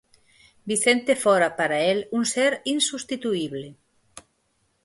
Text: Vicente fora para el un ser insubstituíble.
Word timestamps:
Vicente 0.69 1.13
fora 1.23 1.49
para 1.59 1.77
el 1.91 1.99
un 2.17 2.23
ser 2.33 2.53
insubstituíble. 2.75 3.67